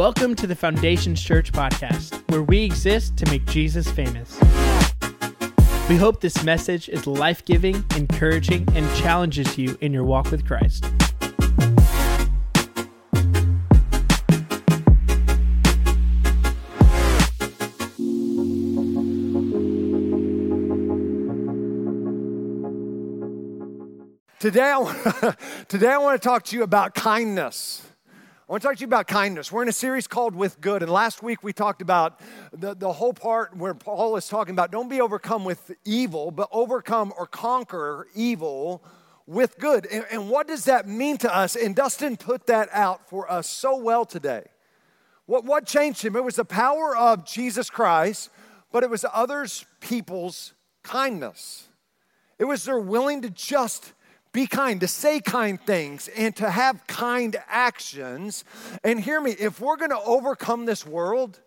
[0.00, 4.34] Welcome to the Foundations Church podcast, where we exist to make Jesus famous.
[5.90, 10.46] We hope this message is life giving, encouraging, and challenges you in your walk with
[10.46, 10.84] Christ.
[24.38, 25.36] Today I, want,
[25.68, 27.82] today, I want to talk to you about kindness.
[28.50, 29.52] I want to talk to you about kindness.
[29.52, 30.82] We're in a series called With Good.
[30.82, 32.18] And last week we talked about
[32.52, 36.48] the, the whole part where Paul is talking about don't be overcome with evil, but
[36.50, 38.82] overcome or conquer evil
[39.24, 39.86] with good.
[39.86, 41.54] And, and what does that mean to us?
[41.54, 44.42] And Dustin put that out for us so well today.
[45.26, 46.16] What, what changed him?
[46.16, 48.30] It was the power of Jesus Christ,
[48.72, 51.68] but it was others' people's kindness.
[52.36, 53.92] It was their willing to just
[54.32, 58.44] be kind, to say kind things, and to have kind actions.
[58.84, 61.40] And hear me, if we're gonna overcome this world,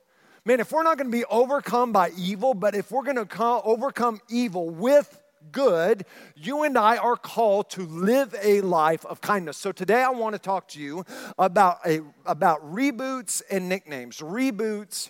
[0.46, 3.28] man, if we're not gonna be overcome by evil, but if we're gonna
[3.64, 9.58] overcome evil with good, you and I are called to live a life of kindness.
[9.58, 11.06] So today I want to talk to you
[11.38, 14.20] about a about reboots and nicknames.
[14.20, 15.10] Reboots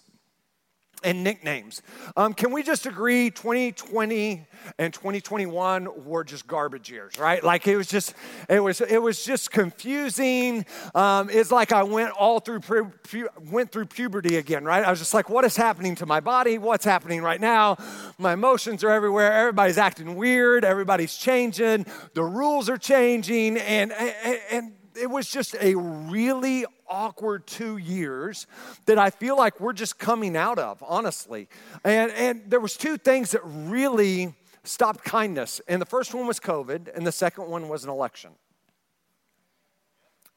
[1.04, 1.82] and nicknames.
[2.16, 4.46] Um, can we just agree 2020
[4.78, 7.44] and 2021 were just garbage years, right?
[7.44, 8.14] Like it was just,
[8.50, 10.66] it was, it was just confusing.
[10.96, 14.86] Um, it's like I went all through, pu- went through puberty again, right?
[14.86, 16.58] I was just like, what is happening to my body?
[16.58, 17.78] What's happening right now?
[18.18, 19.34] My emotions are everywhere.
[19.34, 20.66] Everybody's acting weird.
[20.66, 21.86] Everybody's changing.
[22.14, 23.58] The rules are changing.
[23.58, 28.48] And, and, and it was just a really awkward two years
[28.86, 31.48] that I feel like we're just coming out of, honestly.
[31.84, 34.34] And, and there was two things that really
[34.64, 35.62] stopped kindness.
[35.68, 38.32] And the first one was COVID, and the second one was an election.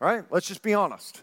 [0.00, 1.22] All right, let's just be honest.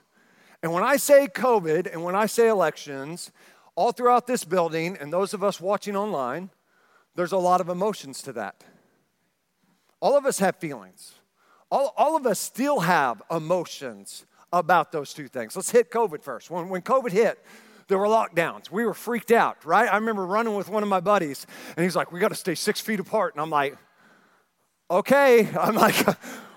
[0.61, 3.31] And when I say COVID and when I say elections,
[3.75, 6.49] all throughout this building and those of us watching online,
[7.15, 8.63] there's a lot of emotions to that.
[9.99, 11.13] All of us have feelings.
[11.73, 15.55] All, all of us still have emotions about those two things.
[15.55, 16.51] Let's hit COVID first.
[16.51, 17.43] When, when COVID hit,
[17.87, 18.69] there were lockdowns.
[18.69, 19.91] We were freaked out, right?
[19.91, 22.53] I remember running with one of my buddies, and he's like, We got to stay
[22.53, 23.33] six feet apart.
[23.33, 23.75] And I'm like,
[24.91, 25.49] Okay.
[25.59, 25.95] I'm like,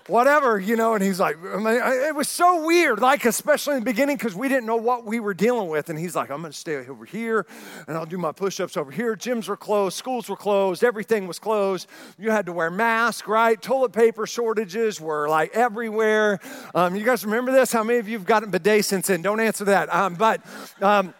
[0.07, 0.95] whatever, you know.
[0.95, 4.35] And he's like, I mean, it was so weird, like, especially in the beginning, because
[4.35, 5.89] we didn't know what we were dealing with.
[5.89, 7.45] And he's like, I'm going to stay over here
[7.87, 9.15] and I'll do my push ups over here.
[9.15, 11.87] Gyms were closed, schools were closed, everything was closed.
[12.17, 13.61] You had to wear masks, right?
[13.61, 16.39] Toilet paper shortages were like everywhere.
[16.73, 17.71] Um, you guys remember this?
[17.71, 19.21] How many of you have gotten bidet since then?
[19.21, 19.93] Don't answer that.
[19.93, 20.41] Um, but,
[20.81, 21.13] um,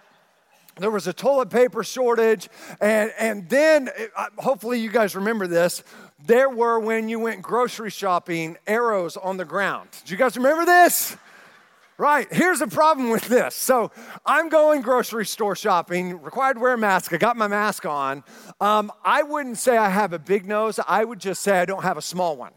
[0.80, 2.50] there was a toilet paper shortage
[2.80, 5.84] and, and then uh, hopefully you guys remember this
[6.26, 9.90] there were when you went grocery shopping arrows on the ground.
[10.06, 11.16] Do you guys remember this?
[12.00, 13.56] Right, here's the problem with this.
[13.56, 13.92] So
[14.24, 17.12] I'm going grocery store shopping, required to wear a mask.
[17.12, 18.24] I got my mask on.
[18.62, 21.84] Um, I wouldn't say I have a big nose, I would just say I don't
[21.84, 22.54] have a small one.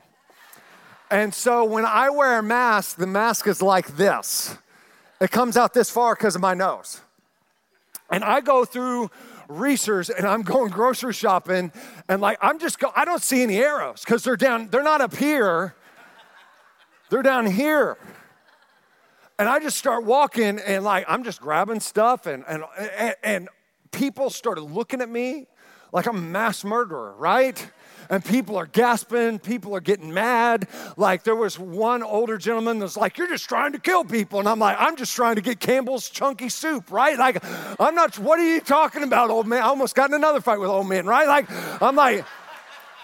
[1.11, 4.57] And so when I wear a mask, the mask is like this.
[5.21, 7.01] It comes out this far because of my nose.
[8.11, 9.11] And I go through
[9.49, 11.73] Reese's and I'm going grocery shopping
[12.09, 15.01] and like I'm just go I don't see any arrows because they're down, they're not
[15.01, 15.75] up here.
[17.11, 17.99] They're down here.
[19.39, 23.49] And I just start walking and like I'm just grabbing stuff and and and, and
[23.91, 25.47] people started looking at me
[25.93, 27.71] like I'm a mass murderer, right?
[28.11, 30.69] And people are gasping, people are getting mad.
[30.97, 34.41] Like there was one older gentleman that's like, You're just trying to kill people.
[34.41, 37.17] And I'm like, I'm just trying to get Campbell's chunky soup, right?
[37.17, 37.43] Like,
[37.81, 39.63] I'm not, what are you talking about, old man?
[39.63, 41.29] I almost got in another fight with old man, right?
[41.29, 41.47] Like,
[41.81, 42.25] I'm like,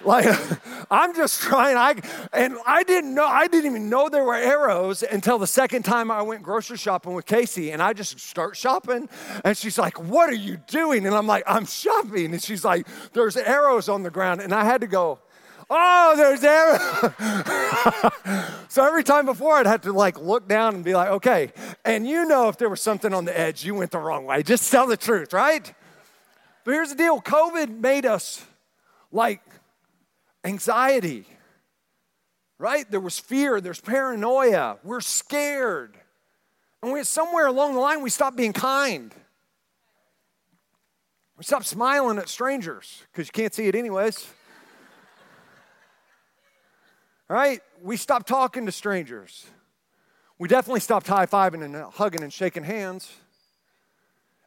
[0.04, 0.26] like
[0.90, 1.94] i'm just trying i
[2.32, 6.10] and i didn't know i didn't even know there were arrows until the second time
[6.10, 9.08] i went grocery shopping with casey and i just start shopping
[9.44, 11.06] and she's like what are you doing?
[11.06, 12.32] And i'm like i'm shopping.
[12.32, 14.40] And she's like there's arrows on the ground.
[14.40, 15.18] And i had to go
[15.68, 17.12] oh there's arrows.
[18.68, 21.52] So every time before i'd have to like look down and be like okay.
[21.84, 24.42] And you know if there was something on the edge you went the wrong way.
[24.42, 25.72] Just tell the truth right?
[26.64, 28.44] But here's the deal covid made us
[29.12, 29.40] like
[30.46, 31.26] anxiety,
[32.58, 32.88] right?
[32.90, 35.96] There was fear, there's paranoia, we're scared.
[36.82, 39.12] And we, somewhere along the line, we stopped being kind.
[41.36, 44.26] We stopped smiling at strangers because you can't see it anyways.
[47.28, 47.60] right?
[47.82, 49.46] We stopped talking to strangers.
[50.38, 53.10] We definitely stopped high fiving and uh, hugging and shaking hands.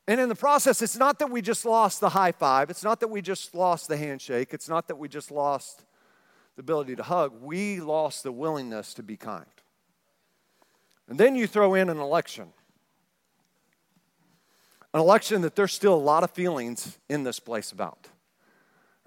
[0.07, 2.99] And in the process, it's not that we just lost the high five, it's not
[3.01, 5.83] that we just lost the handshake, it's not that we just lost
[6.59, 9.45] the ability to hug, we lost the willingness to be kind.
[11.07, 12.49] And then you throw in an election.
[14.93, 18.09] An election that there's still a lot of feelings in this place about.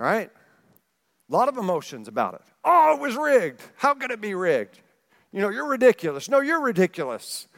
[0.01, 0.31] All right?
[1.29, 2.41] A lot of emotions about it.
[2.65, 3.61] Oh, it was rigged.
[3.77, 4.79] How could it be rigged?
[5.31, 6.31] You know, you're ridiculous.
[6.31, 7.49] No, you're ridiculous.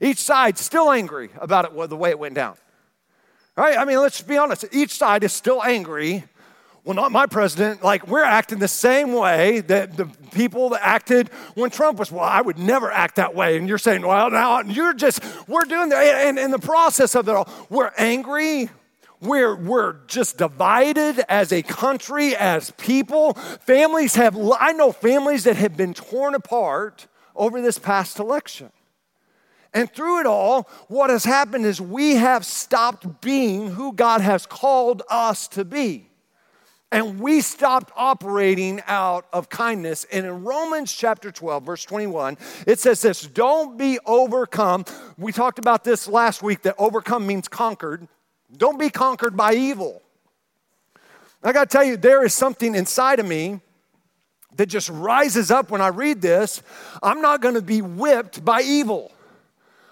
[0.00, 2.56] Each side still angry about it, the way it went down.
[3.58, 3.76] All right?
[3.76, 4.64] I mean, let's be honest.
[4.72, 6.24] Each side is still angry
[6.84, 7.84] well, not my president.
[7.84, 12.24] Like, we're acting the same way that the people that acted when Trump was, well,
[12.24, 13.56] I would never act that way.
[13.56, 16.26] And you're saying, well, now you're just, we're doing that.
[16.26, 18.68] And in the process of it all, we're angry.
[19.20, 23.34] We're, we're just divided as a country, as people.
[23.34, 27.06] Families have, I know families that have been torn apart
[27.36, 28.72] over this past election.
[29.72, 34.46] And through it all, what has happened is we have stopped being who God has
[34.46, 36.08] called us to be
[36.92, 40.04] and we stopped operating out of kindness.
[40.12, 42.36] And in Romans chapter 12, verse 21,
[42.66, 44.84] it says this Don't be overcome.
[45.16, 48.06] We talked about this last week that overcome means conquered.
[48.54, 50.02] Don't be conquered by evil.
[51.42, 53.60] I got to tell you, there is something inside of me
[54.56, 56.62] that just rises up when I read this.
[57.02, 59.10] I'm not to be whipped by evil.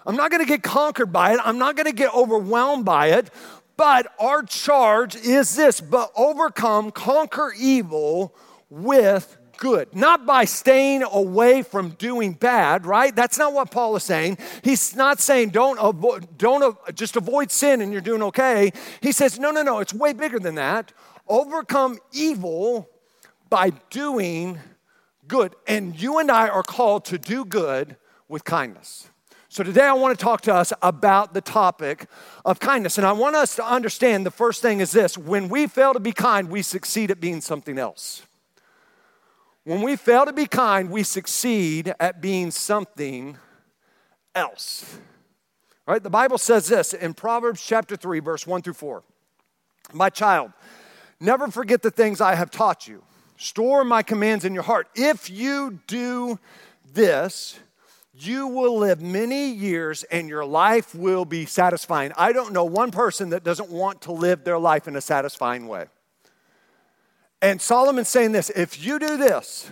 [0.05, 1.39] I'm not to get conquered by it.
[1.43, 3.29] I'm not to get overwhelmed by it.
[3.77, 8.35] But our charge is this but overcome, conquer evil
[8.69, 9.95] with good.
[9.95, 13.15] Not by staying away from doing bad, right?
[13.15, 14.39] That's not what Paul is saying.
[14.63, 18.73] He's not saying don't avoid, don't just avoid sin and you're doing okay.
[19.01, 20.91] He says no, no, no, it's way bigger than that.
[21.27, 22.89] Overcome evil
[23.49, 24.59] by doing
[25.27, 25.55] good.
[25.67, 27.97] And you and I are called to do good
[28.27, 29.10] with kindness.
[29.53, 32.05] So, today I want to talk to us about the topic
[32.45, 32.97] of kindness.
[32.97, 35.99] And I want us to understand the first thing is this when we fail to
[35.99, 38.25] be kind, we succeed at being something else.
[39.65, 43.37] When we fail to be kind, we succeed at being something
[44.33, 44.97] else.
[45.85, 49.03] All right, the Bible says this in Proverbs chapter 3, verse 1 through 4.
[49.91, 50.53] My child,
[51.19, 53.03] never forget the things I have taught you.
[53.35, 54.87] Store my commands in your heart.
[54.95, 56.39] If you do
[56.93, 57.59] this,
[58.25, 62.11] you will live many years and your life will be satisfying.
[62.17, 65.67] I don't know one person that doesn't want to live their life in a satisfying
[65.67, 65.85] way.
[67.41, 69.69] And Solomon's saying this if you do this,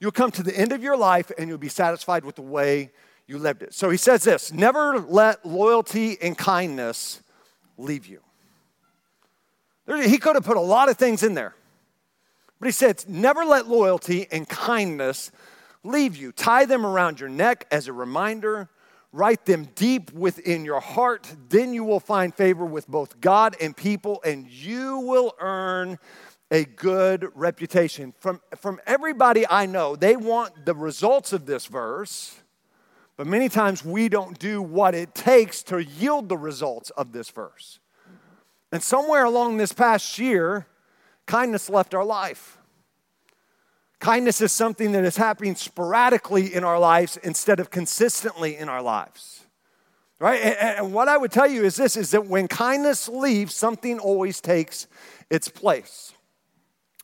[0.00, 2.90] you'll come to the end of your life and you'll be satisfied with the way
[3.26, 3.74] you lived it.
[3.74, 7.22] So he says this never let loyalty and kindness
[7.76, 8.20] leave you.
[9.86, 11.54] He could have put a lot of things in there,
[12.60, 15.32] but he said, never let loyalty and kindness
[15.84, 16.32] leave you.
[16.32, 18.68] Tie them around your neck as a reminder.
[19.12, 21.34] Write them deep within your heart.
[21.48, 25.98] Then you will find favor with both God and people, and you will earn
[26.50, 28.14] a good reputation.
[28.18, 32.38] From, from everybody I know, they want the results of this verse,
[33.16, 37.30] but many times we don't do what it takes to yield the results of this
[37.30, 37.80] verse.
[38.70, 40.66] And somewhere along this past year,
[41.26, 42.58] kindness left our life.
[44.02, 48.82] Kindness is something that is happening sporadically in our lives instead of consistently in our
[48.82, 49.46] lives.
[50.18, 50.40] Right?
[50.42, 54.40] And, what I would tell you is this is that when kindness leaves, something always
[54.40, 54.88] takes
[55.30, 56.14] its place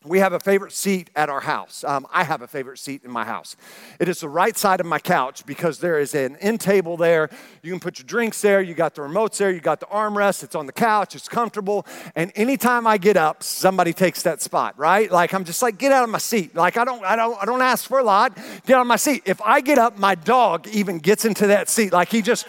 [0.05, 1.83] we have a favorite seat at our house.
[1.83, 3.57] Um, I have a favorite seat in my house.
[3.99, 7.31] It is the right side of my couch because there is an end table there.
[7.63, 8.61] You can put your drinks there.
[8.61, 9.51] You got the remotes there.
[9.51, 10.45] You got the armrest.
[10.45, 11.17] It's on the couch.
[11.17, 11.85] It's comfortable.
[12.15, 14.79] And anytime I get up, somebody takes that spot.
[14.79, 15.11] Right?
[15.11, 16.55] Like I'm just like, get out of my seat.
[16.55, 18.37] Like I don't, I don't, I don't ask for a lot.
[18.67, 19.23] Get out of my seat.
[19.25, 21.93] If I get up, my dog even gets into that seat.
[21.93, 22.47] Like he just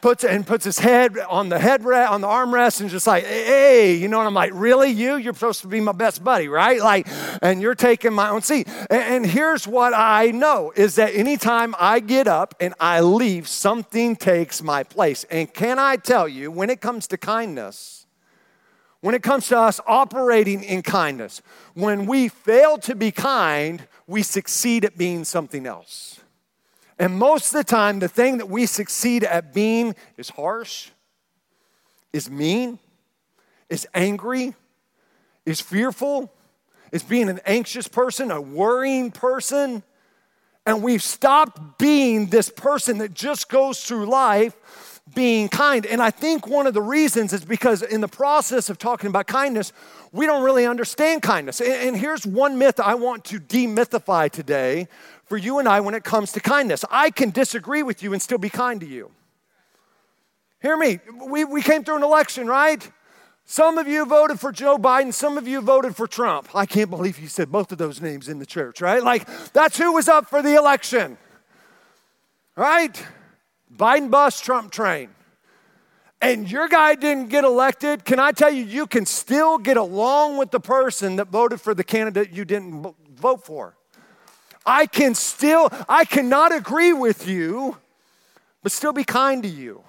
[0.00, 3.94] puts and puts his head on the headrest, on the armrest, and just like, hey,
[3.94, 5.16] you know, and I'm like, really, you?
[5.16, 6.80] You're supposed to be my best buddy, right?
[6.80, 7.06] Like,
[7.42, 8.68] and you're taking my own seat.
[8.90, 13.48] And, and here's what I know is that anytime I get up and I leave,
[13.48, 15.24] something takes my place.
[15.30, 18.06] And can I tell you, when it comes to kindness,
[19.00, 21.42] when it comes to us operating in kindness,
[21.74, 26.20] when we fail to be kind, we succeed at being something else.
[27.00, 30.90] And most of the time, the thing that we succeed at being is harsh,
[32.12, 32.78] is mean,
[33.70, 34.54] is angry,
[35.46, 36.30] is fearful,
[36.92, 39.82] is being an anxious person, a worrying person.
[40.66, 45.86] And we've stopped being this person that just goes through life being kind.
[45.86, 49.26] And I think one of the reasons is because in the process of talking about
[49.26, 49.72] kindness,
[50.12, 51.62] we don't really understand kindness.
[51.62, 54.88] And here's one myth I want to demythify today
[55.30, 56.84] for you and I when it comes to kindness.
[56.90, 59.12] I can disagree with you and still be kind to you.
[60.60, 60.98] Hear me.
[61.24, 62.90] We, we came through an election, right?
[63.44, 66.48] Some of you voted for Joe Biden, some of you voted for Trump.
[66.52, 69.02] I can't believe you said both of those names in the church, right?
[69.04, 71.16] Like, that's who was up for the election,
[72.56, 73.06] right?
[73.74, 75.10] Biden bus, Trump train.
[76.20, 80.38] and your guy didn't get elected, can I tell you, you can still get along
[80.38, 83.76] with the person that voted for the candidate you didn't vote for.
[84.64, 87.78] I can still, I cannot agree with you,
[88.62, 89.82] but still be kind to you.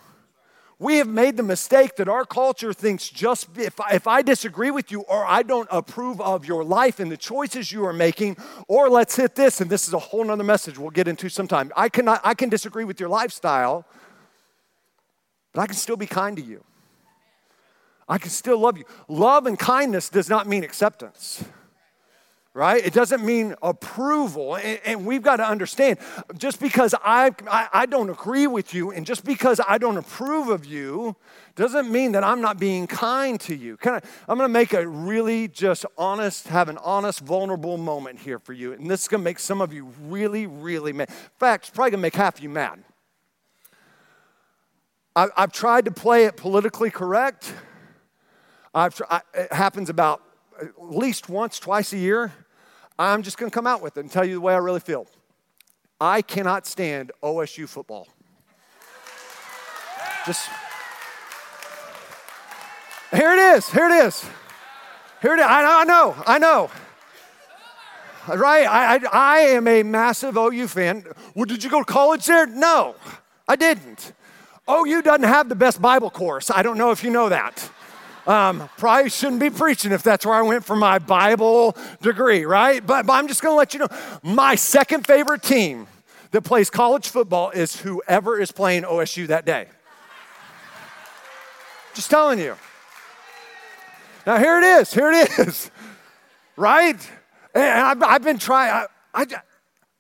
[0.79, 4.71] We have made the mistake that our culture thinks just if I, if I disagree
[4.71, 8.37] with you or I don't approve of your life and the choices you are making,
[8.67, 11.71] or let's hit this, and this is a whole nother message we'll get into sometime.
[11.77, 13.85] I, cannot, I can disagree with your lifestyle,
[15.53, 16.63] but I can still be kind to you.
[18.09, 18.85] I can still love you.
[19.07, 21.43] Love and kindness does not mean acceptance
[22.53, 22.85] right?
[22.85, 24.55] It doesn't mean approval.
[24.55, 25.99] And, and we've got to understand
[26.37, 30.49] just because I, I, I, don't agree with you and just because I don't approve
[30.49, 31.15] of you
[31.55, 33.77] doesn't mean that I'm not being kind to you.
[33.77, 38.19] Can I, I'm going to make a really just honest, have an honest, vulnerable moment
[38.19, 38.73] here for you.
[38.73, 41.09] And this is going to make some of you really, really mad.
[41.09, 42.83] In fact, it's probably going to make half of you mad.
[45.15, 47.53] I, I've tried to play it politically correct.
[48.73, 50.21] I've, I, it happens about
[50.61, 52.31] at least once, twice a year.
[52.99, 54.79] I'm just going to come out with it and tell you the way I really
[54.79, 55.07] feel.
[55.99, 58.07] I cannot stand OSU football.
[60.25, 60.49] Just
[63.11, 63.69] here it is.
[63.69, 64.25] Here it is.
[65.21, 65.45] Here it is.
[65.45, 66.15] I, I know.
[66.25, 66.69] I know.
[68.27, 68.65] Right?
[68.67, 71.05] I, I, I am a massive OU fan.
[71.35, 72.45] Well, did you go to college there?
[72.45, 72.95] No,
[73.47, 74.13] I didn't.
[74.69, 76.51] OU doesn't have the best Bible course.
[76.51, 77.69] I don't know if you know that.
[78.27, 82.85] Um, probably shouldn't be preaching if that's where I went for my Bible degree, right?
[82.85, 83.87] But, but I'm just going to let you know
[84.21, 85.87] my second favorite team
[86.31, 89.67] that plays college football is whoever is playing OSU that day.
[91.93, 92.55] Just telling you.
[94.25, 94.93] Now, here it is.
[94.93, 95.71] Here it is.
[96.57, 97.09] Right?
[97.55, 98.71] And I've, I've been trying.
[98.71, 99.25] I, I,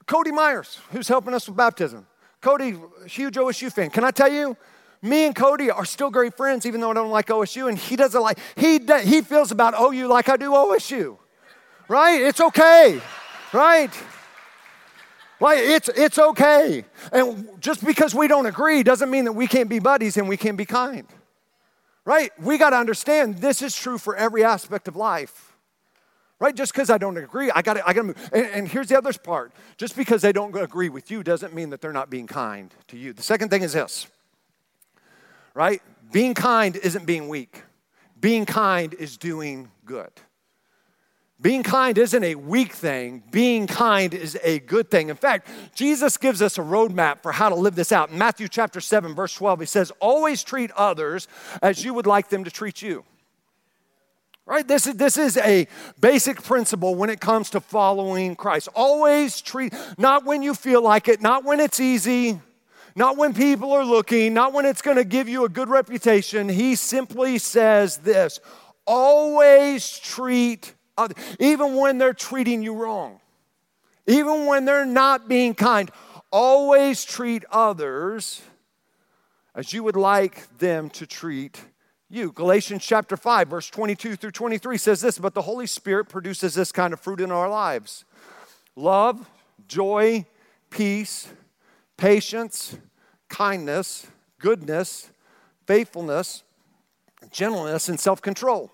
[0.05, 2.05] Cody Myers, who's helping us with baptism.
[2.41, 2.75] Cody,
[3.07, 3.89] huge OSU fan.
[3.89, 4.55] Can I tell you?
[5.01, 7.95] Me and Cody are still great friends, even though I don't like OSU, and he
[7.95, 11.17] doesn't like, he, he feels about oh, OU like I do OSU,
[11.87, 12.21] right?
[12.21, 13.01] It's okay,
[13.51, 13.91] right?
[15.39, 16.85] Like, it's, it's okay.
[17.11, 20.37] And just because we don't agree doesn't mean that we can't be buddies and we
[20.37, 21.07] can be kind,
[22.05, 22.31] right?
[22.39, 25.47] We got to understand this is true for every aspect of life.
[26.37, 26.55] Right?
[26.55, 28.29] Just because I don't agree, I got I got to move.
[28.33, 29.51] And, and here's the other part.
[29.77, 32.97] Just because they don't agree with you doesn't mean that they're not being kind to
[32.97, 33.13] you.
[33.13, 34.07] The second thing is this
[35.53, 35.81] right?
[36.11, 37.63] Being kind isn't being weak,
[38.19, 40.11] being kind is doing good.
[41.41, 43.23] Being kind isn't a weak thing.
[43.31, 45.09] Being kind is a good thing.
[45.09, 48.11] In fact, Jesus gives us a roadmap for how to live this out.
[48.11, 51.27] In Matthew chapter 7, verse 12, he says, Always treat others
[51.63, 53.03] as you would like them to treat you.
[54.45, 54.67] Right?
[54.67, 55.67] This is, this is a
[55.99, 58.69] basic principle when it comes to following Christ.
[58.75, 62.39] Always treat, not when you feel like it, not when it's easy,
[62.95, 66.49] not when people are looking, not when it's going to give you a good reputation.
[66.49, 68.39] He simply says this
[68.85, 73.19] always treat others, even when they're treating you wrong,
[74.07, 75.89] even when they're not being kind,
[76.31, 78.41] always treat others
[79.55, 81.61] as you would like them to treat
[82.09, 82.31] you.
[82.31, 86.71] Galatians chapter 5, verse 22 through 23 says this But the Holy Spirit produces this
[86.71, 88.05] kind of fruit in our lives
[88.75, 89.29] love,
[89.67, 90.25] joy,
[90.69, 91.27] peace
[92.01, 92.75] patience,
[93.29, 94.07] kindness,
[94.39, 95.11] goodness,
[95.67, 96.41] faithfulness,
[97.29, 98.71] gentleness, and self control.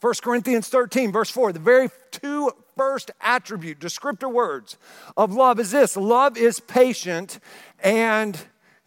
[0.00, 4.76] 1 Corinthians 13, verse 4, the very two first attribute, descriptor words
[5.16, 7.38] of love is this love is patient
[7.78, 8.36] and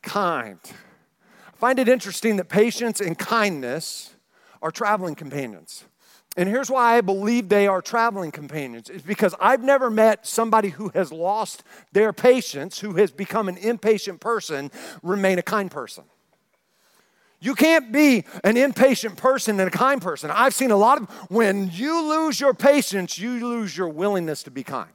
[0.02, 0.60] kind.
[0.66, 4.16] I find it interesting that patience and kindness
[4.62, 5.86] are traveling companions.
[6.40, 10.70] And here's why I believe they are traveling companions is because I've never met somebody
[10.70, 14.72] who has lost their patience, who has become an impatient person,
[15.04, 16.06] remain a kind person.
[17.42, 20.32] You can't be an impatient person and a kind person.
[20.32, 24.52] I've seen a lot of when you lose your patience, you lose your willingness to
[24.52, 24.94] be kind.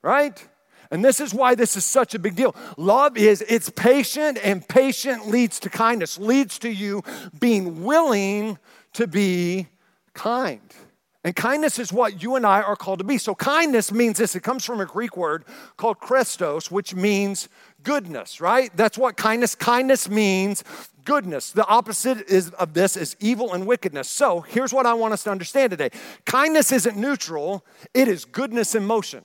[0.00, 0.46] Right?
[0.92, 2.54] And this is why this is such a big deal.
[2.76, 7.02] Love is it's patient and patient leads to kindness, leads to you
[7.36, 8.58] being willing
[8.92, 9.66] to be
[10.16, 10.74] kind.
[11.22, 13.18] And kindness is what you and I are called to be.
[13.18, 15.44] So, kindness means this it comes from a Greek word
[15.76, 17.48] called krestos, which means
[17.82, 18.70] goodness, right?
[18.76, 20.62] That's what kindness kindness means
[21.04, 21.50] goodness.
[21.50, 24.08] The opposite is, of this is evil and wickedness.
[24.08, 25.90] So, here's what I want us to understand today
[26.26, 29.24] kindness isn't neutral, it is goodness in motion.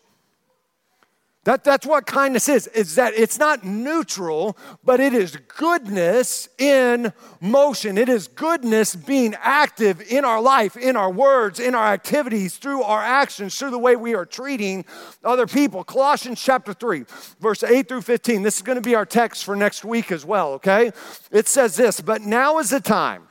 [1.43, 7.11] That, that's what kindness is, is that it's not neutral, but it is goodness in
[7.39, 7.97] motion.
[7.97, 12.83] It is goodness being active in our life, in our words, in our activities, through
[12.83, 14.85] our actions, through the way we are treating
[15.23, 15.83] other people.
[15.83, 17.05] Colossians chapter 3,
[17.39, 18.43] verse 8 through 15.
[18.43, 20.91] This is going to be our text for next week as well, okay?
[21.31, 23.23] It says this, but now is the time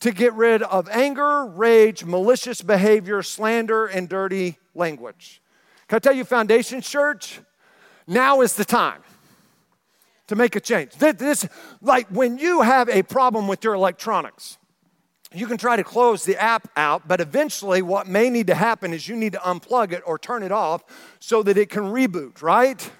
[0.00, 5.42] to get rid of anger, rage, malicious behavior, slander, and dirty language
[5.88, 7.40] can I tell you, Foundation Church,
[8.06, 9.02] now is the time
[10.26, 10.92] to make a change.
[10.92, 11.46] This,
[11.80, 14.58] like when you have a problem with your electronics,
[15.34, 18.92] you can try to close the app out, but eventually, what may need to happen
[18.92, 20.84] is you need to unplug it or turn it off
[21.18, 22.90] so that it can reboot, right?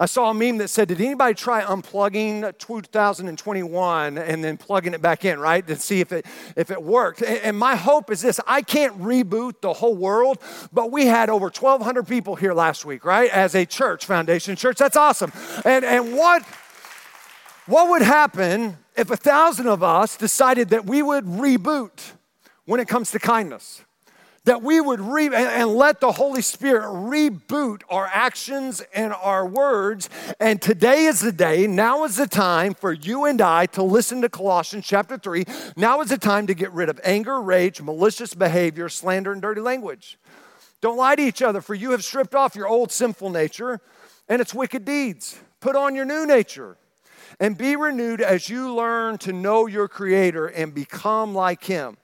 [0.00, 5.02] I saw a meme that said, Did anybody try unplugging 2021 and then plugging it
[5.02, 5.64] back in, right?
[5.66, 6.24] To see if it
[6.56, 7.22] if it worked.
[7.22, 10.38] And my hope is this I can't reboot the whole world,
[10.72, 13.30] but we had over 1,200 people here last week, right?
[13.30, 14.78] As a church, Foundation Church.
[14.78, 15.32] That's awesome.
[15.66, 16.44] And and what
[17.66, 22.12] what would happen if a thousand of us decided that we would reboot
[22.64, 23.84] when it comes to kindness?
[24.50, 30.10] That we would re- and let the Holy Spirit reboot our actions and our words.
[30.40, 34.22] And today is the day, now is the time for you and I to listen
[34.22, 35.44] to Colossians chapter 3.
[35.76, 39.60] Now is the time to get rid of anger, rage, malicious behavior, slander, and dirty
[39.60, 40.18] language.
[40.80, 43.80] Don't lie to each other, for you have stripped off your old sinful nature
[44.28, 45.38] and its wicked deeds.
[45.60, 46.76] Put on your new nature
[47.38, 51.98] and be renewed as you learn to know your Creator and become like Him.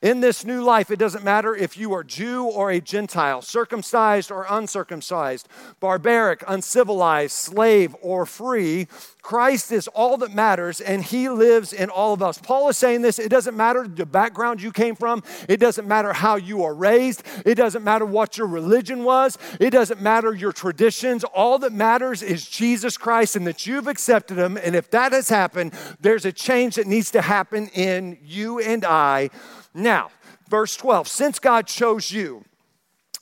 [0.00, 4.30] In this new life, it doesn't matter if you are Jew or a Gentile, circumcised
[4.30, 5.48] or uncircumcised,
[5.80, 8.86] barbaric, uncivilized, slave or free.
[9.28, 12.38] Christ is all that matters, and He lives in all of us.
[12.38, 16.14] Paul is saying this it doesn't matter the background you came from, it doesn't matter
[16.14, 20.50] how you are raised, it doesn't matter what your religion was, it doesn't matter your
[20.50, 21.24] traditions.
[21.24, 24.56] All that matters is Jesus Christ and that you've accepted Him.
[24.56, 28.82] And if that has happened, there's a change that needs to happen in you and
[28.82, 29.28] I
[29.74, 30.10] now,
[30.48, 32.46] verse 12 since God chose you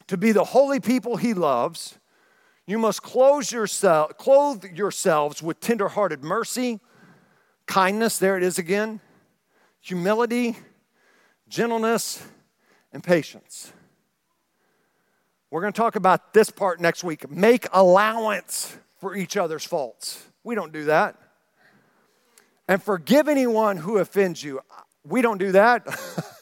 [0.07, 1.99] to be the holy people he loves,
[2.67, 6.81] you must clothe, yourself, clothe yourselves with tenderhearted mercy,
[7.67, 9.01] kindness, there it is again,
[9.81, 10.57] humility,
[11.49, 12.27] gentleness,
[12.93, 13.73] and patience.
[15.51, 17.31] We're going to talk about this part next week.
[17.31, 20.25] Make allowance for each other's faults.
[20.43, 21.17] We don't do that.
[22.69, 24.61] And forgive anyone who offends you.
[25.05, 25.87] We don't do that.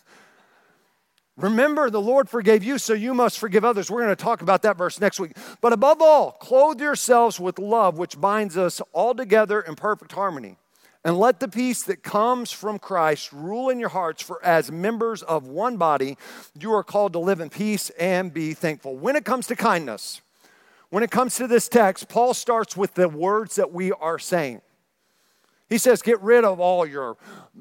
[1.37, 3.91] Remember, the Lord forgave you, so you must forgive others.
[3.91, 5.33] We're going to talk about that verse next week.
[5.61, 10.59] But above all, clothe yourselves with love, which binds us all together in perfect harmony.
[11.05, 15.23] And let the peace that comes from Christ rule in your hearts, for as members
[15.23, 16.17] of one body,
[16.59, 18.97] you are called to live in peace and be thankful.
[18.97, 20.23] When it comes to kindness,
[20.89, 24.63] when it comes to this text, Paul starts with the words that we are saying.
[25.75, 27.17] He says, Get rid of all your,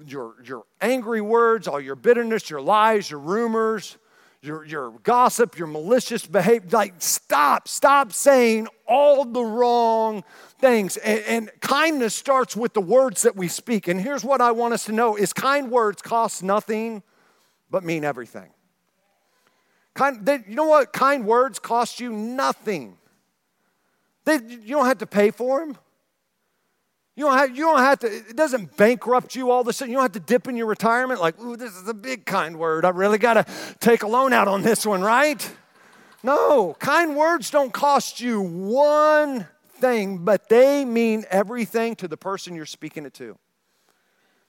[0.05, 3.97] your, your angry words, all your bitterness, your lies, your rumors,
[4.39, 6.69] your, your gossip, your malicious behavior.
[6.71, 10.23] Like, stop, stop saying all the wrong
[10.59, 10.97] things.
[10.97, 13.87] And, and, kindness starts with the words that we speak.
[13.87, 17.01] And here's what I want us to know is kind words cost nothing
[17.71, 18.51] but mean everything.
[19.95, 20.93] Kind, they, you know what?
[20.93, 22.95] Kind words cost you nothing.
[24.25, 25.77] They, you don't have to pay for them.
[27.15, 29.91] You don't, have, you don't have to, it doesn't bankrupt you all of a sudden.
[29.91, 32.57] You don't have to dip in your retirement like, ooh, this is a big kind
[32.57, 32.85] word.
[32.85, 33.45] I really got to
[33.79, 35.55] take a loan out on this one, right?
[36.23, 42.55] No, kind words don't cost you one thing, but they mean everything to the person
[42.55, 43.37] you're speaking it to.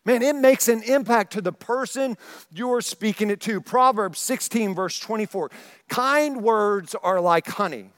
[0.07, 2.17] Man, it makes an impact to the person
[2.51, 3.61] you're speaking it to.
[3.61, 5.51] Proverbs 16, verse 24.
[5.89, 7.91] Kind words are like honey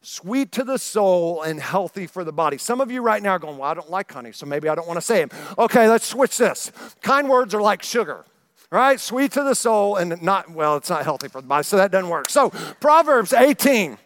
[0.00, 2.58] sweet to the soul and healthy for the body.
[2.58, 4.74] Some of you right now are going, Well, I don't like honey, so maybe I
[4.74, 5.30] don't want to say them.
[5.58, 6.72] Okay, let's switch this.
[7.02, 8.24] Kind words are like sugar,
[8.70, 8.98] right?
[9.00, 11.90] Sweet to the soul and not, well, it's not healthy for the body, so that
[11.90, 12.30] doesn't work.
[12.30, 13.98] So, Proverbs 18,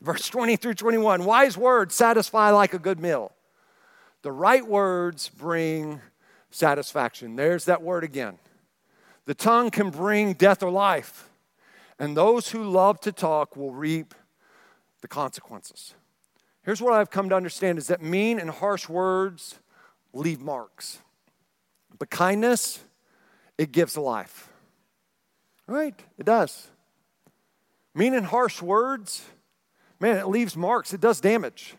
[0.00, 3.32] verse 20 through 21 wise words satisfy like a good meal.
[4.22, 6.00] The right words bring
[6.50, 7.36] satisfaction.
[7.36, 8.38] There's that word again.
[9.24, 11.28] The tongue can bring death or life,
[11.98, 14.14] and those who love to talk will reap
[15.06, 15.94] the consequences.
[16.64, 19.60] Here's what I've come to understand is that mean and harsh words
[20.12, 20.98] leave marks.
[21.96, 22.80] But kindness,
[23.56, 24.48] it gives life.
[25.68, 25.94] Right?
[26.18, 26.66] It does.
[27.94, 29.22] Mean and harsh words,
[30.00, 30.92] man, it leaves marks.
[30.92, 31.76] It does damage.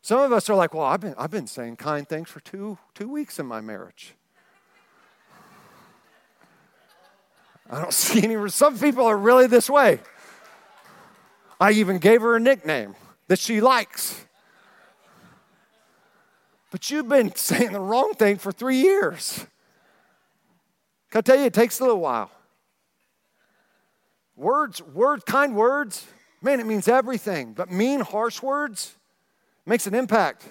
[0.00, 2.78] Some of us are like, well, I've been, I've been saying kind things for two,
[2.94, 4.14] two weeks in my marriage.
[7.68, 9.98] I don't see any, some people are really this way.
[11.60, 12.94] I even gave her a nickname
[13.26, 14.24] that she likes.
[16.70, 19.46] But you've been saying the wrong thing for three years.
[21.10, 22.30] Can I tell you, it takes a little while.
[24.36, 26.06] Words, words, kind words,
[26.42, 27.54] man, it means everything.
[27.54, 28.94] But mean, harsh words
[29.66, 30.44] makes an impact.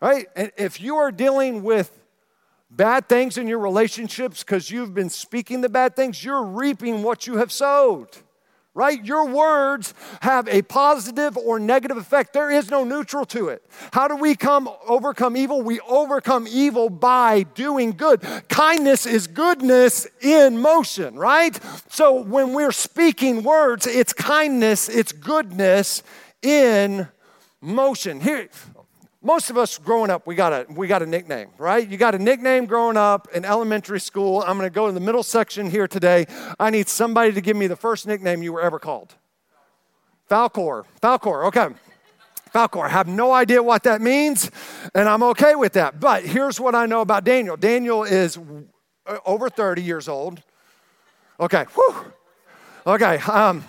[0.00, 0.26] Right?
[0.36, 1.96] And if you are dealing with
[2.70, 7.26] bad things in your relationships because you've been speaking the bad things, you're reaping what
[7.26, 8.08] you have sowed
[8.74, 9.04] right?
[9.04, 12.32] Your words have a positive or negative effect.
[12.32, 13.64] There is no neutral to it.
[13.92, 15.62] How do we come overcome evil?
[15.62, 18.22] We overcome evil by doing good.
[18.48, 21.58] Kindness is goodness in motion, right?
[21.88, 26.02] So when we're speaking words, it's kindness, it's goodness
[26.42, 27.08] in
[27.60, 28.20] motion.
[28.20, 28.48] Here
[29.22, 31.86] most of us growing up, we got a we got a nickname, right?
[31.86, 34.42] You got a nickname growing up in elementary school.
[34.46, 36.26] I'm going to go to the middle section here today.
[36.58, 39.14] I need somebody to give me the first nickname you were ever called.
[40.30, 40.84] Falkor.
[41.02, 41.46] Falkor.
[41.48, 41.68] Okay.
[42.54, 42.86] Falkor.
[42.86, 44.50] I have no idea what that means,
[44.94, 46.00] and I'm okay with that.
[46.00, 47.56] But here's what I know about Daniel.
[47.56, 48.38] Daniel is
[49.26, 50.42] over 30 years old.
[51.38, 51.66] Okay.
[51.74, 52.12] Whew.
[52.86, 53.18] Okay.
[53.18, 53.64] Um,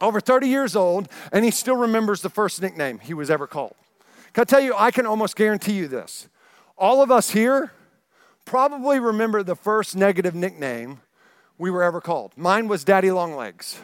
[0.00, 3.74] over 30 years old, and he still remembers the first nickname he was ever called.
[4.32, 6.28] Can I tell you, I can almost guarantee you this.
[6.78, 7.72] All of us here
[8.44, 11.00] probably remember the first negative nickname
[11.58, 12.32] we were ever called.
[12.36, 13.78] Mine was Daddy Longlegs.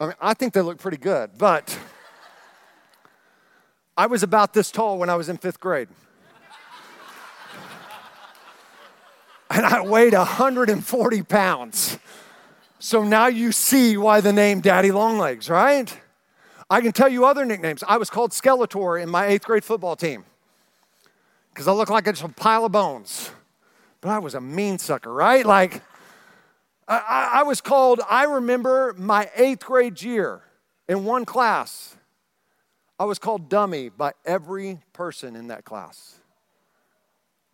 [0.00, 1.78] I mean, I think they look pretty good, but
[3.96, 5.88] I was about this tall when I was in fifth grade.
[9.50, 11.98] and I weighed 140 pounds.
[12.84, 15.98] So now you see why the name Daddy Longlegs, right?
[16.68, 17.82] I can tell you other nicknames.
[17.88, 20.26] I was called Skeletor in my eighth grade football team
[21.48, 23.30] because I look like a pile of bones.
[24.02, 25.46] But I was a mean sucker, right?
[25.46, 25.80] Like,
[26.86, 30.42] I, I was called, I remember my eighth grade year
[30.86, 31.96] in one class,
[33.00, 36.16] I was called dummy by every person in that class.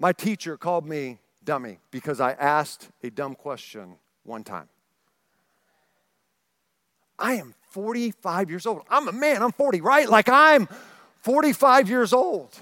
[0.01, 4.69] My teacher called me dummy because I asked a dumb question one time.
[7.21, 8.83] I am 45 years old.
[8.91, 10.09] I'm a man, I'm 40, right?
[10.09, 10.69] Like I'm
[11.23, 12.59] 45 years old.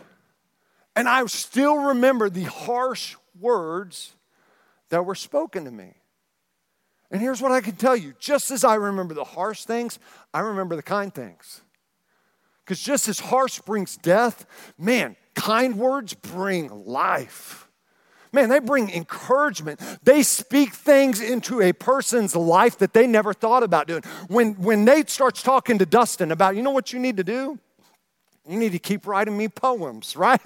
[0.96, 4.14] And I still remember the harsh words
[4.88, 5.94] that were spoken to me.
[7.10, 9.98] And here's what I can tell you just as I remember the harsh things,
[10.34, 11.62] I remember the kind things.
[12.64, 14.44] Because just as harsh brings death,
[14.76, 17.67] man, kind words bring life.
[18.32, 19.80] Man, they bring encouragement.
[20.02, 24.02] They speak things into a person's life that they never thought about doing.
[24.28, 27.58] When, when Nate starts talking to Dustin about, you know what you need to do?
[28.48, 30.40] You need to keep writing me poems, right?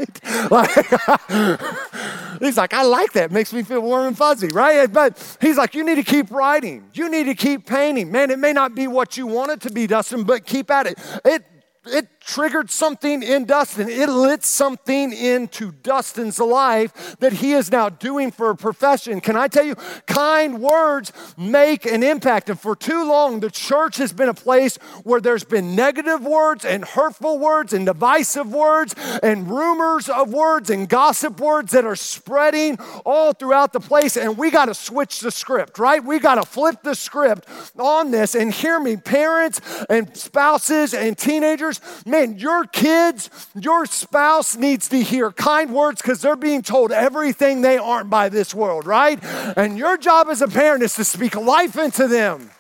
[0.51, 0.71] like,
[2.41, 3.31] he's like, I like that.
[3.31, 4.93] Makes me feel warm and fuzzy, right?
[4.93, 6.89] But he's like, you need to keep writing.
[6.95, 8.11] You need to keep painting.
[8.11, 10.87] Man, it may not be what you want it to be, Dustin, but keep at
[10.87, 10.99] it.
[11.25, 11.47] It
[11.85, 13.89] it triggered something in Dustin.
[13.89, 19.21] It lit something into Dustin's life that he is now doing for a profession.
[19.21, 19.75] Can I tell you,
[20.07, 22.49] kind words make an impact.
[22.49, 26.65] And for too long, the church has been a place where there's been negative words
[26.65, 31.97] and hurtful words and divisive words and rumors of words and gossip words that are
[31.97, 34.17] spreading all throughout the place.
[34.17, 36.03] And we got to switch the script, right?
[36.03, 37.47] We got to flip the script
[37.79, 38.35] on this.
[38.35, 41.81] And hear me, parents and spouses and teenagers
[42.13, 47.63] Man, your kids, your spouse needs to hear kind words because they're being told everything
[47.63, 49.19] they aren't by this world, right?
[49.57, 52.51] And your job as a parent is to speak life into them.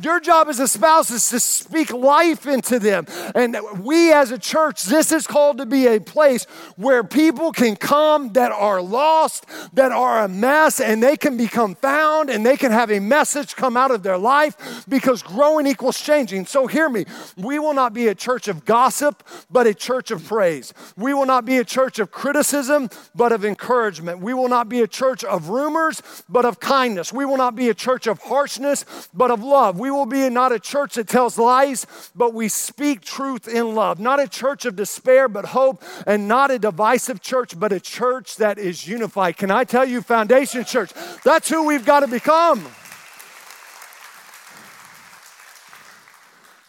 [0.00, 3.06] Your job as a spouse is to speak life into them.
[3.34, 6.44] And we as a church, this is called to be a place
[6.76, 11.74] where people can come that are lost, that are a mess, and they can become
[11.76, 15.98] found and they can have a message come out of their life because growing equals
[15.98, 16.44] changing.
[16.44, 17.06] So hear me.
[17.38, 20.74] We will not be a church of gossip, but a church of praise.
[20.98, 24.20] We will not be a church of criticism, but of encouragement.
[24.20, 27.14] We will not be a church of rumors, but of kindness.
[27.14, 29.78] We will not be a church of harshness, but of love.
[29.78, 34.00] We will be not a church that tells lies, but we speak truth in love.
[34.00, 38.36] Not a church of despair, but hope, and not a divisive church, but a church
[38.36, 39.36] that is unified.
[39.36, 40.92] Can I tell you, Foundation Church,
[41.24, 42.66] that's who we've got to become.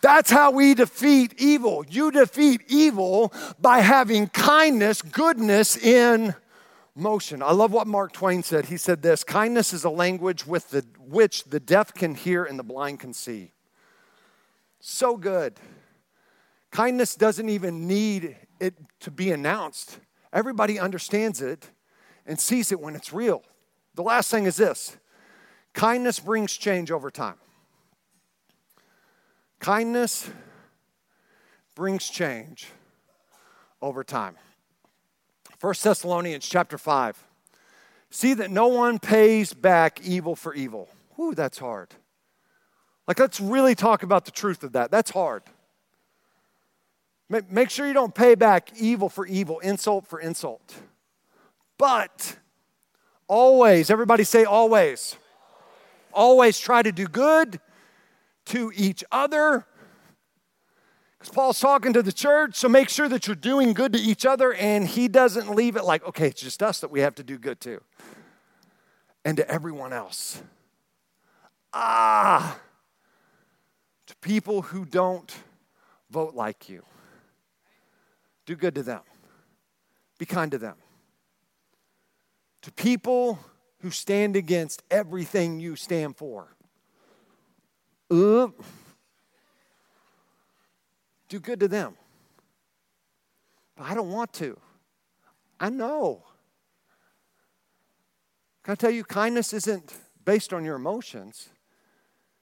[0.02, 1.84] That's how we defeat evil.
[1.90, 6.36] You defeat evil by having kindness, goodness in
[6.98, 7.44] motion.
[7.44, 8.66] I love what Mark Twain said.
[8.66, 12.58] He said this kindness is a language with the, which the deaf can hear and
[12.58, 13.52] the blind can see.
[14.80, 15.60] So good.
[16.72, 20.00] Kindness doesn't even need it to be announced,
[20.34, 21.70] everybody understands it
[22.26, 23.44] and sees it when it's real.
[23.96, 24.98] The last thing is this
[25.74, 27.36] kindness brings change over time.
[29.60, 30.30] Kindness
[31.76, 32.68] brings change
[33.82, 34.36] over time.
[35.60, 37.24] 1 Thessalonians chapter 5.
[38.10, 40.88] See that no one pays back evil for evil.
[41.20, 41.89] Ooh, that's hard.
[43.08, 44.91] Like, let's really talk about the truth of that.
[44.91, 45.43] That's hard.
[47.50, 50.76] Make sure you don't pay back evil for evil, insult for insult.
[51.78, 52.38] But
[53.28, 55.17] always, everybody say always.
[56.13, 57.60] Always try to do good
[58.46, 59.65] to each other.
[61.18, 64.26] Because Paul's talking to the church, so make sure that you're doing good to each
[64.26, 67.24] other, and he doesn't leave it like, okay, it's just us that we have to
[67.24, 67.82] do good to.
[69.26, 70.42] And to everyone else.
[71.74, 72.60] Ah,
[74.06, 75.34] to people who don't
[76.10, 76.84] vote like you.
[78.46, 79.02] Do good to them,
[80.18, 80.76] be kind to them.
[82.62, 83.40] To people
[83.82, 86.56] who stand against everything you stand for.
[88.10, 88.48] Uh,
[91.28, 91.96] do good to them.
[93.76, 94.58] But I don't want to.
[95.60, 96.24] I know.
[98.63, 99.94] Can I tell you, kindness isn't
[100.26, 101.50] based on your emotions,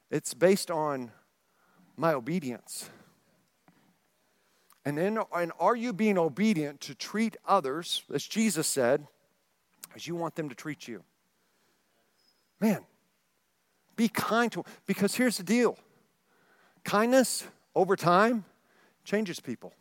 [0.09, 1.11] it's based on
[1.97, 2.89] my obedience.
[4.87, 9.07] And then, and are you being obedient to treat others, as Jesus said,
[9.95, 11.03] as you want them to treat you?
[12.59, 12.85] Man,
[13.95, 15.77] be kind to because here's the deal.
[16.83, 18.45] Kindness over time
[19.05, 19.71] changes people.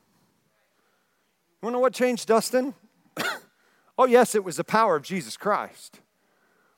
[1.61, 2.75] You wanna know what changed Dustin?
[3.99, 6.01] oh, yes, it was the power of Jesus Christ,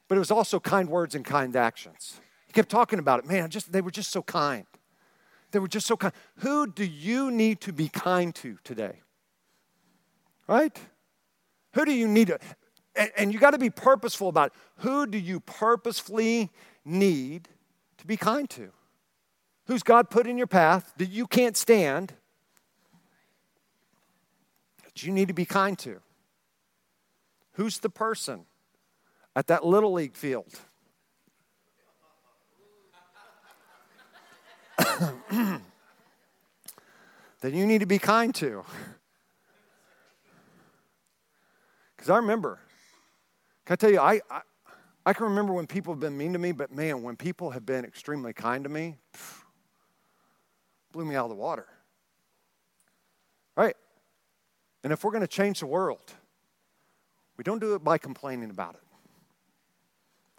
[0.09, 2.21] but it was also kind words and kind actions.
[2.47, 3.27] He kept talking about it.
[3.27, 4.65] Man, just they were just so kind.
[5.51, 6.15] They were just so kind.
[6.37, 9.01] Who do you need to be kind to today?
[10.47, 10.77] Right?
[11.75, 12.39] Who do you need to,
[12.95, 14.53] and, and you got to be purposeful about it.
[14.79, 16.51] Who do you purposefully
[16.85, 17.49] need
[17.99, 18.71] to be kind to?
[19.67, 22.15] Who's God put in your path that you can't stand
[24.97, 26.01] that you need to be kind to?
[27.53, 28.47] Who's the person
[29.35, 30.47] at that little league field
[34.79, 35.61] that
[37.53, 38.65] you need to be kind to.
[41.97, 42.59] Because I remember,
[43.65, 44.43] can I tell you, I, I,
[45.07, 47.65] I, can remember when people have been mean to me, but man, when people have
[47.65, 49.47] been extremely kind to me, phew,
[50.93, 51.67] blew me out of the water.
[53.57, 53.75] Right?
[54.87, 56.13] And if we're going to change the world,
[57.37, 58.85] we don't do it by complaining about it.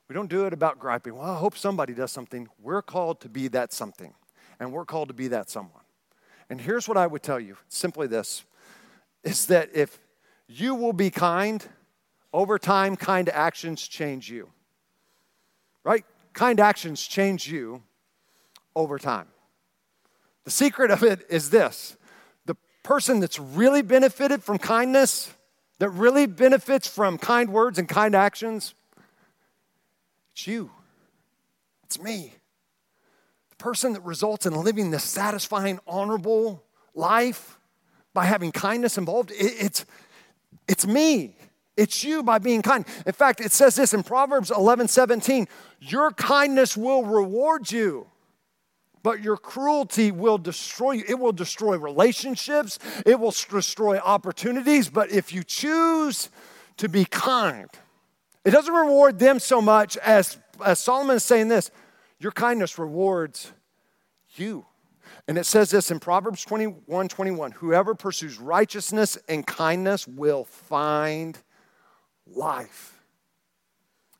[0.07, 1.15] We don't do it about griping.
[1.15, 2.47] Well, I hope somebody does something.
[2.63, 4.13] We're called to be that something
[4.57, 5.81] and we're called to be that someone.
[6.49, 8.45] And here's what I would tell you simply this
[9.21, 9.99] is that if
[10.47, 11.65] you will be kind,
[12.31, 14.49] over time, kind actions change you.
[15.83, 16.05] Right?
[16.31, 17.83] Kind actions change you
[18.77, 19.27] over time.
[20.45, 21.97] The secret of it is this
[22.87, 25.29] person that's really benefited from kindness,
[25.79, 28.73] that really benefits from kind words and kind actions,
[30.31, 30.71] it's you.
[31.83, 32.31] It's me
[33.49, 36.63] The person that results in living this satisfying, honorable
[36.95, 37.59] life
[38.13, 39.85] by having kindness involved, it, it's,
[40.69, 41.35] it's me.
[41.75, 42.85] It's you by being kind.
[43.05, 45.45] In fact, it says this in Proverbs 11 17
[45.81, 48.07] Your kindness will reward you,
[49.07, 51.03] but your cruelty will destroy you.
[51.07, 54.89] It will destroy relationships, it will destroy opportunities.
[54.89, 56.29] But if you choose
[56.75, 57.69] to be kind,
[58.43, 61.71] it doesn't reward them so much as, as Solomon is saying this
[62.19, 63.53] your kindness rewards
[64.35, 64.65] you.
[65.29, 71.39] And it says this in Proverbs 21 21 Whoever pursues righteousness and kindness will find
[72.25, 72.96] life.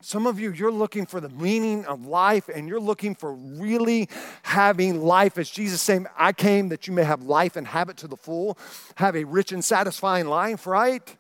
[0.02, 4.08] Some of you, you're looking for the meaning of life and you're looking for really
[4.44, 5.38] having life.
[5.40, 8.16] As Jesus saying, I came that you may have life and have it to the
[8.16, 8.60] full,
[8.96, 11.16] have a rich and satisfying life, right?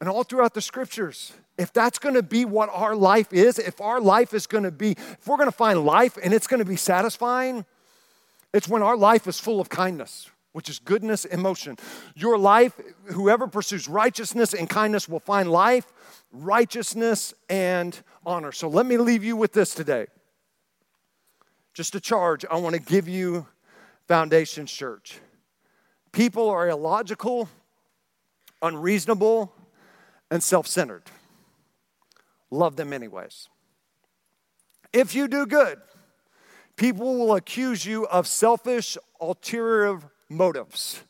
[0.00, 4.00] And all throughout the scriptures, if that's gonna be what our life is, if our
[4.00, 7.66] life is gonna be, if we're gonna find life and it's gonna be satisfying,
[8.54, 11.76] it's when our life is full of kindness, which is goodness in motion.
[12.16, 12.72] Your life,
[13.12, 15.86] whoever pursues righteousness and kindness will find life,
[16.32, 18.50] righteousness, and honor.
[18.50, 20.08] So let me leave you with this today.
[21.74, 23.46] Just a charge I wanna give you,
[24.08, 25.20] Foundation Church.
[26.10, 27.48] People are illogical,
[28.60, 29.54] unreasonable,
[30.28, 31.04] and self centered.
[32.50, 33.48] Love them anyways.
[34.92, 35.78] If you do good,
[36.74, 41.02] people will accuse you of selfish, ulterior motives.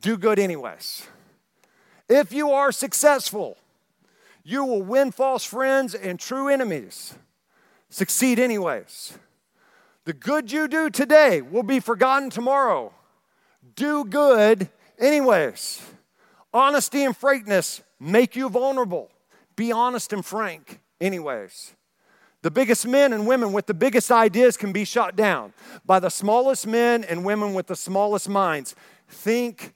[0.00, 1.06] Do good anyways.
[2.08, 3.58] If you are successful,
[4.42, 7.14] you will win false friends and true enemies.
[7.90, 9.18] Succeed anyways.
[10.04, 12.92] The good you do today will be forgotten tomorrow.
[13.74, 15.82] Do good anyways.
[16.52, 19.10] Honesty and frankness make you vulnerable.
[19.54, 21.74] Be honest and frank anyways.
[22.42, 25.52] The biggest men and women with the biggest ideas can be shot down
[25.84, 28.76] by the smallest men and women with the smallest minds.
[29.08, 29.74] Think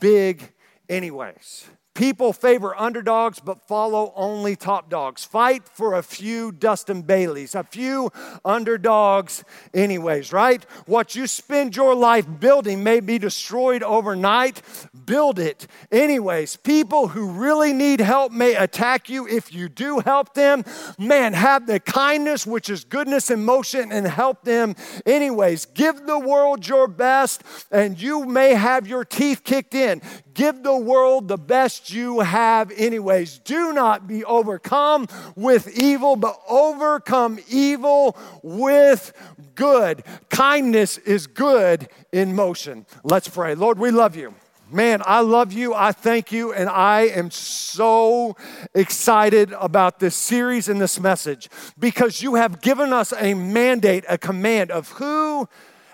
[0.00, 0.52] big,
[0.88, 1.66] anyways.
[1.94, 5.24] People favor underdogs but follow only top dogs.
[5.24, 8.10] Fight for a few Dustin Baileys, a few
[8.46, 10.64] underdogs, anyways, right?
[10.86, 14.62] What you spend your life building may be destroyed overnight.
[15.04, 16.56] Build it, anyways.
[16.56, 20.64] People who really need help may attack you if you do help them.
[20.98, 25.66] Man, have the kindness, which is goodness in motion, and help them, anyways.
[25.66, 30.00] Give the world your best, and you may have your teeth kicked in.
[30.34, 33.38] Give the world the best you have, anyways.
[33.38, 39.12] Do not be overcome with evil, but overcome evil with
[39.54, 40.04] good.
[40.30, 42.86] Kindness is good in motion.
[43.04, 43.54] Let's pray.
[43.54, 44.34] Lord, we love you.
[44.70, 45.74] Man, I love you.
[45.74, 46.54] I thank you.
[46.54, 48.36] And I am so
[48.74, 54.16] excited about this series and this message because you have given us a mandate, a
[54.16, 55.46] command of who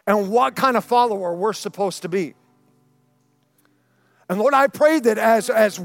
[0.06, 2.34] and what kind of follower we're supposed to be.
[4.28, 5.80] And Lord, I pray that as, as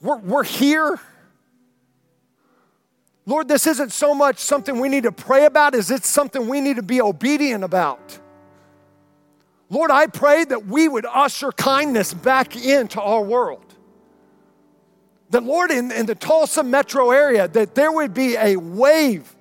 [0.00, 0.98] we're, we're here,
[3.26, 6.60] Lord, this isn't so much something we need to pray about as it's something we
[6.60, 8.18] need to be obedient about.
[9.70, 13.64] Lord, I pray that we would usher kindness back into our world.
[15.30, 19.34] That, Lord, in, in the Tulsa metro area, that there would be a wave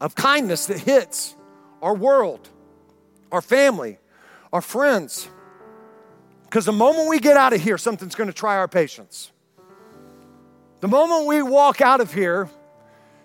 [0.00, 1.36] of kindness that hits
[1.82, 2.48] our world,
[3.30, 3.98] our family,
[4.52, 5.28] our friends.
[6.52, 9.32] Because the moment we get out of here, something's going to try our patience.
[10.80, 12.50] The moment we walk out of here,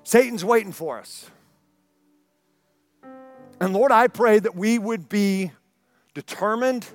[0.05, 1.29] Satan's waiting for us.
[3.59, 5.51] And Lord, I pray that we would be
[6.13, 6.87] determined,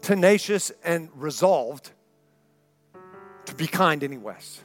[0.00, 1.90] tenacious, and resolved
[3.44, 4.62] to be kind, anyways.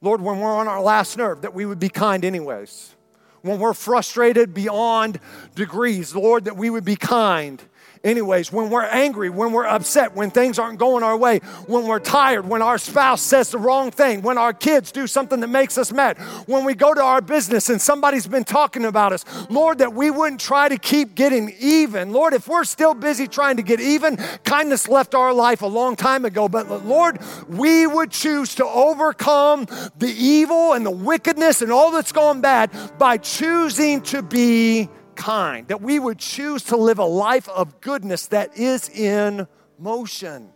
[0.00, 2.94] Lord, when we're on our last nerve, that we would be kind, anyways.
[3.42, 5.20] When we're frustrated beyond
[5.54, 7.62] degrees, Lord, that we would be kind
[8.08, 12.00] anyways, when we're angry, when we're upset, when things aren't going our way, when we're
[12.00, 15.78] tired, when our spouse says the wrong thing, when our kids do something that makes
[15.78, 19.78] us mad, when we go to our business and somebody's been talking about us, Lord,
[19.78, 22.12] that we wouldn't try to keep getting even.
[22.12, 25.96] Lord, if we're still busy trying to get even, kindness left our life a long
[25.96, 26.48] time ago.
[26.48, 27.18] But Lord,
[27.48, 29.66] we would choose to overcome
[29.98, 35.68] the evil and the wickedness and all that's gone bad by choosing to be kind,
[35.68, 39.46] that we would choose to live a life of goodness that is in
[39.78, 40.50] motion.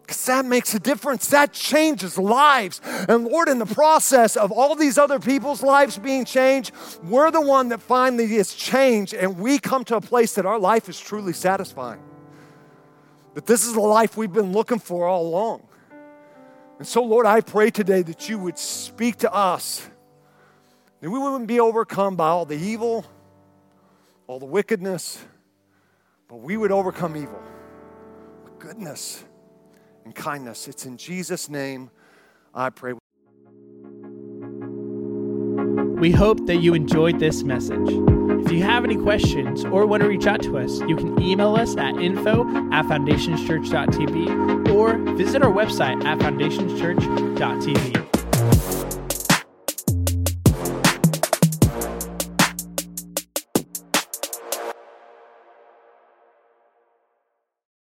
[0.00, 1.28] Because that makes a difference.
[1.28, 2.80] That changes lives.
[2.84, 7.40] And Lord, in the process of all these other people's lives being changed, we're the
[7.40, 11.00] one that finally is changed, and we come to a place that our life is
[11.00, 12.02] truly satisfying.
[13.34, 15.66] That this is the life we've been looking for all along.
[16.78, 19.88] And so, Lord, I pray today that you would speak to us,
[21.00, 23.06] that we wouldn't be overcome by all the evil,
[24.26, 25.24] all the wickedness,
[26.28, 27.42] but we would overcome evil
[28.44, 29.24] with goodness
[30.04, 30.68] and kindness.
[30.68, 31.90] It's in Jesus' name
[32.54, 32.94] I pray.
[35.98, 37.88] We hope that you enjoyed this message.
[37.88, 41.54] If you have any questions or want to reach out to us, you can email
[41.56, 48.13] us at info at foundationschurch.tv or visit our website at foundationschurch.tv.